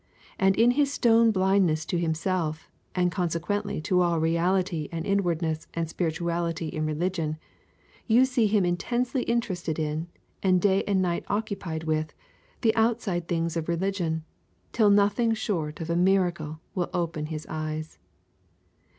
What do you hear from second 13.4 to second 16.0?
of religion, till nothing short of a